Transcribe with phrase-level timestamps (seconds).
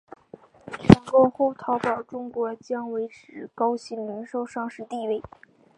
[0.81, 5.21] 全购后淘宝中国将维持高鑫零售上市地位。